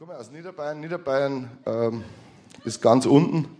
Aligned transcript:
komme 0.00 0.16
aus 0.16 0.30
Niederbayern. 0.30 0.80
Niederbayern 0.80 1.50
ähm, 1.66 2.04
ist 2.64 2.80
ganz 2.80 3.04
unten. 3.04 3.54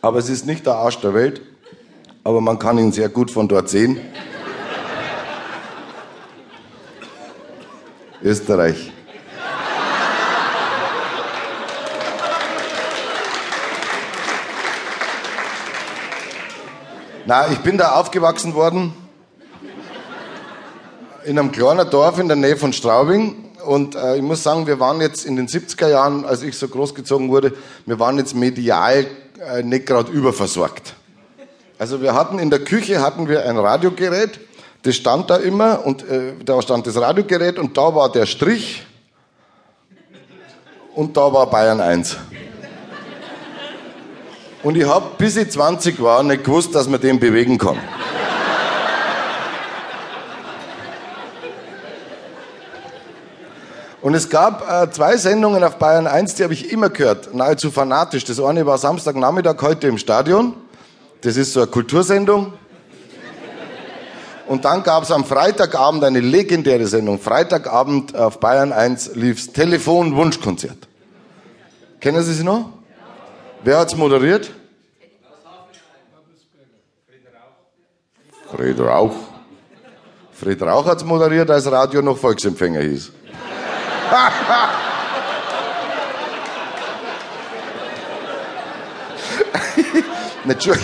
Aber 0.00 0.20
es 0.20 0.28
ist 0.28 0.46
nicht 0.46 0.66
der 0.66 0.74
Arsch 0.74 1.00
der 1.00 1.14
Welt. 1.14 1.42
Aber 2.22 2.40
man 2.40 2.60
kann 2.60 2.78
ihn 2.78 2.92
sehr 2.92 3.08
gut 3.08 3.32
von 3.32 3.48
dort 3.48 3.68
sehen. 3.68 3.98
Österreich. 8.22 8.92
Na, 17.26 17.50
ich 17.50 17.58
bin 17.58 17.78
da 17.78 17.96
aufgewachsen 17.96 18.54
worden 18.54 18.94
in 21.24 21.36
einem 21.36 21.50
kleinen 21.50 21.90
Dorf 21.90 22.20
in 22.20 22.28
der 22.28 22.36
Nähe 22.36 22.56
von 22.56 22.72
Straubing 22.72 23.51
und 23.64 23.94
äh, 23.94 24.16
ich 24.16 24.22
muss 24.22 24.42
sagen, 24.42 24.66
wir 24.66 24.80
waren 24.80 25.00
jetzt 25.00 25.24
in 25.24 25.36
den 25.36 25.48
70er 25.48 25.88
Jahren, 25.88 26.24
als 26.24 26.42
ich 26.42 26.56
so 26.56 26.68
großgezogen 26.68 27.28
wurde, 27.28 27.52
wir 27.86 27.98
waren 27.98 28.18
jetzt 28.18 28.34
medial 28.34 29.06
äh, 29.40 29.62
nicht 29.62 29.86
gerade 29.86 30.10
überversorgt. 30.12 30.94
Also 31.78 32.00
wir 32.00 32.14
hatten 32.14 32.38
in 32.38 32.50
der 32.50 32.60
Küche 32.60 33.00
hatten 33.00 33.28
wir 33.28 33.44
ein 33.48 33.56
Radiogerät, 33.56 34.40
das 34.82 34.96
stand 34.96 35.30
da 35.30 35.36
immer 35.36 35.84
und 35.84 36.08
äh, 36.08 36.34
da 36.44 36.60
stand 36.62 36.86
das 36.86 36.96
Radiogerät 36.96 37.58
und 37.58 37.76
da 37.76 37.94
war 37.94 38.10
der 38.10 38.26
Strich 38.26 38.84
und 40.94 41.16
da 41.16 41.32
war 41.32 41.48
Bayern 41.48 41.80
1. 41.80 42.16
Und 44.62 44.76
ich 44.76 44.86
habe, 44.86 45.06
bis 45.18 45.36
ich 45.36 45.50
20 45.50 46.00
war, 46.00 46.22
nicht 46.22 46.44
gewusst, 46.44 46.74
dass 46.74 46.88
man 46.88 47.00
den 47.00 47.18
bewegen 47.18 47.58
kann. 47.58 47.78
Und 54.02 54.14
es 54.14 54.28
gab 54.28 54.68
äh, 54.68 54.90
zwei 54.90 55.16
Sendungen 55.16 55.62
auf 55.62 55.76
Bayern 55.76 56.08
1, 56.08 56.34
die 56.34 56.42
habe 56.42 56.52
ich 56.52 56.72
immer 56.72 56.90
gehört, 56.90 57.32
nahezu 57.34 57.70
fanatisch. 57.70 58.24
Das 58.24 58.40
eine 58.40 58.66
war 58.66 58.76
Samstagnachmittag 58.76 59.62
heute 59.62 59.86
im 59.86 59.96
Stadion. 59.96 60.54
Das 61.20 61.36
ist 61.36 61.52
so 61.52 61.60
eine 61.60 61.70
Kultursendung. 61.70 62.52
Und 64.48 64.64
dann 64.64 64.82
gab 64.82 65.04
es 65.04 65.12
am 65.12 65.24
Freitagabend 65.24 66.02
eine 66.02 66.18
legendäre 66.18 66.88
Sendung. 66.88 67.20
Freitagabend 67.20 68.16
auf 68.16 68.40
Bayern 68.40 68.72
1 68.72 69.14
lief's 69.14 69.52
Telefon-Wunschkonzert. 69.52 70.88
Kennen 72.00 72.24
Sie 72.24 72.34
sie 72.34 72.42
noch? 72.42 72.70
Wer 73.62 73.78
hat's 73.78 73.96
moderiert? 73.96 74.50
Fred 78.50 78.80
Rauch. 78.80 79.14
Fred 80.32 80.60
Rauch 80.60 80.86
hat's 80.86 81.04
moderiert, 81.04 81.48
als 81.52 81.70
Radio 81.70 82.02
noch 82.02 82.18
Volksempfänger 82.18 82.80
hieß. 82.80 83.12
Schon. 90.62 90.78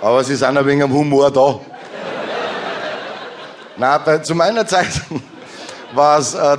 Aber 0.00 0.24
sie 0.24 0.34
sind 0.34 0.56
ein 0.56 0.66
wenig 0.66 0.84
am 0.84 0.92
Humor 0.92 1.30
da. 1.30 1.60
Bei, 3.98 4.18
zu 4.18 4.34
meiner 4.34 4.66
Zeit 4.66 4.88
war 5.94 6.18
es. 6.18 6.34
Äh, 6.34 6.56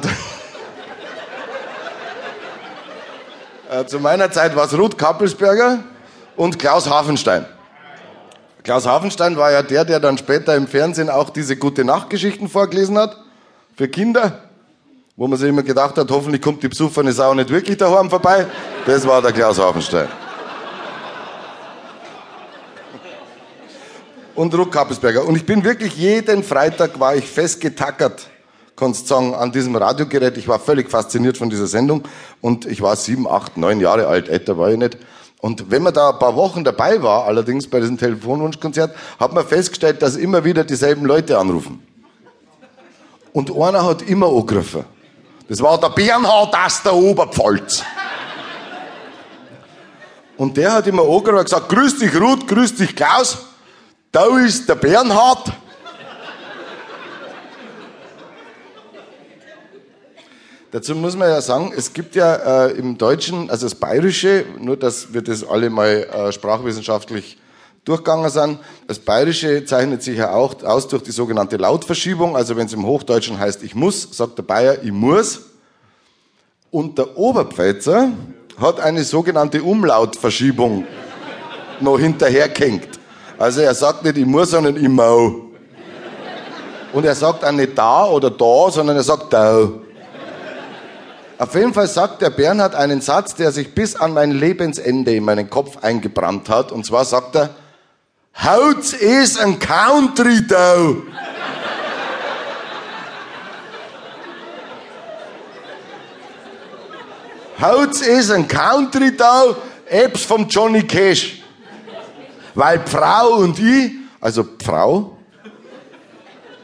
äh, 3.72 3.86
zu 3.88 4.00
meiner 4.00 4.32
Zeit 4.32 4.56
war 4.56 4.66
es 4.66 4.78
Ruth 4.78 4.98
Kappelsberger 4.98 5.80
und 6.36 6.60
Klaus 6.60 6.88
Hafenstein. 6.88 7.48
Klaus 8.64 8.86
Hafenstein 8.86 9.38
war 9.38 9.52
ja 9.52 9.64
der, 9.64 9.86
der 9.86 10.00
dann 10.00 10.20
später 10.20 10.56
im 10.56 10.68
Fernsehen 10.68 11.10
auch 11.10 11.32
diese 11.32 11.58
gute 11.58 11.84
Nachtgeschichten 11.84 12.48
vorgelesen 12.48 12.98
hat 12.98 13.23
für 13.76 13.88
Kinder, 13.88 14.40
wo 15.16 15.28
man 15.28 15.38
sich 15.38 15.50
immer 15.50 15.64
gedacht 15.64 15.98
hat, 15.98 16.10
hoffentlich 16.12 16.42
kommt 16.42 16.64
die 16.64 16.68
besoffene 16.68 17.12
Sau 17.12 17.34
nicht 17.34 17.50
wirklich 17.50 17.78
daheim 17.78 18.10
vorbei. 18.10 18.46
Das 18.86 19.06
war 19.08 19.22
der 19.22 19.32
Klaus 19.32 19.60
Hafenstein. 19.60 20.08
Und 24.36 24.56
Ruck 24.58 24.72
Kappelsberger. 24.72 25.26
Und 25.26 25.36
ich 25.36 25.46
bin 25.46 25.64
wirklich 25.64 25.96
jeden 25.96 26.44
Freitag 26.44 27.00
war 27.00 27.16
ich 27.16 27.26
festgetackert, 27.26 28.28
kannst 28.76 29.08
sagen, 29.08 29.36
an 29.36 29.52
diesem 29.52 29.76
Radiogerät. 29.76 30.38
Ich 30.38 30.48
war 30.48 30.60
völlig 30.60 30.90
fasziniert 30.90 31.38
von 31.38 31.52
dieser 31.52 31.68
Sendung. 31.68 32.04
Und 32.42 32.66
ich 32.66 32.82
war 32.82 32.96
sieben, 32.96 33.28
acht, 33.28 33.58
neun 33.58 33.80
Jahre 33.80 34.08
alt, 34.08 34.30
älter 34.30 34.58
war 34.58 34.72
ich 34.72 34.78
nicht. 34.78 34.98
Und 35.40 35.70
wenn 35.70 35.84
man 35.84 35.94
da 35.94 36.12
ein 36.12 36.20
paar 36.20 36.36
Wochen 36.36 36.64
dabei 36.64 37.04
war, 37.04 37.26
allerdings 37.26 37.68
bei 37.68 37.80
diesem 37.80 37.98
Telefonwunschkonzert, 37.98 38.96
hat 39.20 39.34
man 39.34 39.46
festgestellt, 39.46 40.02
dass 40.02 40.16
immer 40.16 40.44
wieder 40.44 40.64
dieselben 40.64 41.06
Leute 41.06 41.38
anrufen. 41.38 41.84
Und 43.34 43.52
einer 43.52 43.84
hat 43.84 44.04
immer 44.04 44.28
angegriffen. 44.28 44.86
Das 45.50 45.60
war 45.62 45.80
der 45.80 45.90
Bernhard 45.90 46.56
aus 46.56 46.84
der 46.84 46.94
Oberpfalz. 46.94 47.84
Und 50.38 50.56
der 50.56 50.74
hat 50.74 50.88
immer 50.88 51.04
angegriffen 51.04 51.38
und 51.38 51.44
gesagt, 51.44 51.70
grüß 51.70 52.00
dich 52.00 52.16
Ruth, 52.16 52.48
grüß 52.48 52.76
dich 52.76 52.96
Klaus, 52.96 53.38
da 54.12 54.26
ist 54.38 54.70
der 54.70 54.76
Bernhard. 54.76 55.52
Dazu 60.72 60.96
muss 60.96 61.16
man 61.16 61.30
ja 61.30 61.40
sagen, 61.40 61.72
es 61.76 61.94
gibt 61.94 62.16
ja 62.16 62.66
äh, 62.66 62.72
im 62.72 62.98
Deutschen, 62.98 63.52
also 63.52 63.68
das 63.68 63.76
Bayerische, 63.76 64.46
nur 64.60 64.76
dass 64.76 65.14
wir 65.14 65.22
das 65.22 65.48
alle 65.48 65.70
mal 65.70 65.88
äh, 65.88 66.32
sprachwissenschaftlich 66.32 67.38
durchgegangen 67.86 68.30
sind. 68.30 68.60
Das 68.88 69.00
Bayerische 69.00 69.66
zeichnet 69.66 70.04
sich 70.04 70.18
ja 70.18 70.34
auch 70.34 70.62
aus 70.64 70.88
durch 70.88 71.04
die 71.04 71.12
sogenannte 71.12 71.58
Lautverschiebung. 71.58 72.36
Also 72.36 72.56
wenn 72.56 72.68
es 72.68 72.74
im 72.74 72.86
Hochdeutschen 72.86 73.40
heißt, 73.40 73.64
ich 73.64 73.76
muss, 73.76 74.08
sagt 74.12 74.38
der 74.38 74.44
Bayer, 74.44 74.84
ich 74.84 74.92
muss. 74.92 75.42
Und 76.72 76.98
der 76.98 77.18
Oberpfälzer 77.18 78.10
hat 78.60 78.80
eine 78.80 79.04
sogenannte 79.04 79.62
Umlautverschiebung 79.62 80.86
noch 81.80 82.00
hinterhergehängt. 82.00 83.00
Also 83.38 83.62
er 83.62 83.76
sagt 83.76 84.04
nicht 84.04 84.18
ich 84.18 84.26
muss, 84.26 84.52
sondern 84.52 84.78
ich 84.78 84.90
mau. 84.90 85.36
Und 86.94 87.06
er 87.06 87.16
sagt 87.16 87.44
auch 87.44 87.52
nicht 87.52 87.78
da 87.78 88.06
oder 88.06 88.30
da, 88.30 88.70
sondern 88.70 88.96
er 88.96 89.04
sagt 89.04 89.34
da. 89.34 89.70
Auf 91.40 91.56
jeden 91.56 91.74
Fall 91.74 91.88
sagt 91.88 92.22
der 92.22 92.30
Bernhard 92.30 92.76
einen 92.76 93.02
Satz, 93.02 93.34
der 93.36 93.52
sich 93.52 93.74
bis 93.74 93.96
an 93.96 94.14
mein 94.14 94.32
Lebensende 94.32 95.16
in 95.16 95.26
meinen 95.26 95.50
Kopf 95.50 95.78
eingebrannt 95.82 96.48
hat. 96.48 96.72
Und 96.72 96.86
zwar 96.86 97.04
sagt 97.04 97.36
er, 97.36 97.50
Haut 98.34 98.94
is 98.94 99.38
ein 99.38 99.58
Country 99.60 100.46
da. 100.48 100.96
Haut 107.62 108.02
is 108.02 108.32
ein 108.32 108.48
Country 108.48 109.16
da, 109.16 109.56
Apps 109.86 110.26
vom 110.26 110.48
Johnny 110.48 110.84
Cash. 110.84 111.42
Weil 112.56 112.86
Frau 112.86 113.38
und 113.38 113.58
ich, 113.60 113.92
also 114.20 114.46
Frau, 114.64 115.18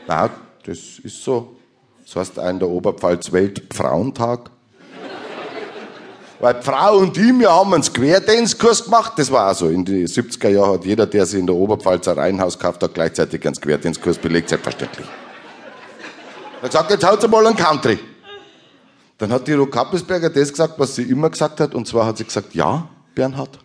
na, 0.07 0.29
das 0.65 0.77
ist 1.03 1.23
so, 1.23 1.55
das 2.03 2.15
heißt 2.15 2.37
in 2.37 2.59
der 2.59 2.67
Oberpfalz 2.67 3.31
Weltfrauentag. 3.31 4.49
Weil 6.39 6.61
Frau 6.61 6.99
und 6.99 7.17
ich, 7.17 7.37
wir 7.37 7.51
haben 7.51 7.73
einen 7.73 7.83
Querdenskurs 7.83 8.85
gemacht. 8.85 9.13
Das 9.17 9.29
war 9.29 9.47
also 9.47 9.67
in 9.67 9.83
den 9.83 10.07
70er 10.07 10.47
Jahren 10.47 10.75
hat 10.75 10.85
jeder, 10.85 11.05
der 11.05 11.25
sich 11.25 11.39
in 11.39 11.45
der 11.45 11.55
Oberpfalz 11.55 12.07
ein 12.07 12.17
Reihenhaus 12.17 12.57
gekauft 12.57 12.81
hat, 12.81 12.93
gleichzeitig 12.93 13.45
einen 13.45 13.55
Querdenskurs 13.55 14.17
belegt, 14.17 14.49
selbstverständlich. 14.49 15.05
Er 16.61 16.63
hat 16.63 16.71
gesagt, 16.71 16.91
jetzt 16.91 17.05
haut 17.05 17.29
mal 17.29 17.45
einen 17.45 17.57
Country. 17.57 17.99
Dann 19.17 19.33
hat 19.33 19.47
die 19.47 19.53
Ruth 19.53 19.71
Kappelsberger 19.71 20.29
das 20.29 20.49
gesagt, 20.49 20.75
was 20.77 20.95
sie 20.95 21.03
immer 21.03 21.29
gesagt 21.29 21.59
hat, 21.59 21.75
und 21.75 21.85
zwar 21.87 22.05
hat 22.05 22.17
sie 22.17 22.23
gesagt, 22.23 22.55
ja, 22.55 22.87
Bernhard, 23.15 23.59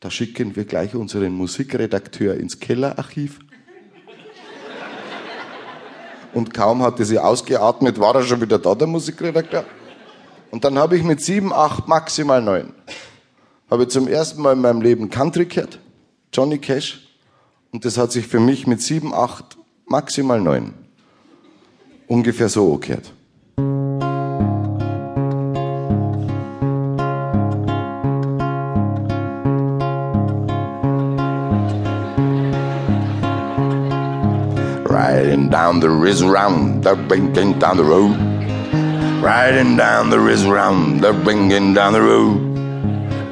da 0.00 0.10
schicken 0.10 0.56
wir 0.56 0.64
gleich 0.64 0.94
unseren 0.94 1.34
Musikredakteur 1.34 2.36
ins 2.36 2.58
Kellerarchiv. 2.58 3.38
Und 6.32 6.54
kaum 6.54 6.82
hatte 6.82 7.04
sie 7.04 7.18
ausgeatmet, 7.18 8.00
war 8.00 8.14
er 8.14 8.22
schon 8.22 8.40
wieder 8.40 8.58
da, 8.58 8.74
der 8.74 8.86
Musikredakteur. 8.86 9.66
Und 10.50 10.64
dann 10.64 10.78
habe 10.78 10.96
ich 10.96 11.04
mit 11.04 11.20
sieben, 11.20 11.52
acht, 11.52 11.86
maximal 11.86 12.42
neun, 12.42 12.74
habe 13.70 13.86
zum 13.88 14.08
ersten 14.08 14.42
Mal 14.42 14.54
in 14.54 14.60
meinem 14.60 14.80
Leben 14.80 15.10
Country 15.10 15.46
gehört, 15.46 15.78
Johnny 16.32 16.58
Cash. 16.58 17.06
Und 17.72 17.84
das 17.84 17.96
hat 17.96 18.10
sich 18.10 18.26
für 18.26 18.40
mich 18.40 18.66
mit 18.66 18.82
sieben, 18.82 19.14
acht, 19.14 19.56
maximal 19.86 20.40
neun 20.40 20.74
ungefähr 22.08 22.48
so 22.48 22.76
gehört. 22.76 23.12
Riding 34.88 35.48
down 35.48 35.80
the 35.80 35.88
river 35.88 36.26
round, 36.26 36.82
the 36.82 36.96
banking 37.08 37.58
down 37.60 37.76
the 37.76 37.84
road. 37.84 38.29
Riding 39.20 39.76
down 39.76 40.08
the 40.08 40.18
riz 40.18 40.46
round, 40.46 41.02
the 41.02 41.12
ringing 41.12 41.74
down 41.74 41.92
the 41.92 42.00
road. 42.00 42.40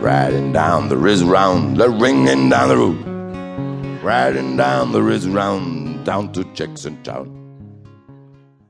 Riding 0.02 0.52
down 0.52 0.90
the 0.90 0.98
riz 0.98 1.24
round, 1.24 1.78
the 1.78 1.88
ringing 1.88 2.50
down 2.50 2.68
the 2.68 2.76
road. 2.76 4.02
Riding 4.02 4.58
down 4.58 4.92
the 4.92 5.02
riz 5.02 5.26
round, 5.26 6.04
down 6.04 6.30
to 6.32 6.44
Jackson 6.52 7.02
Town. 7.02 7.37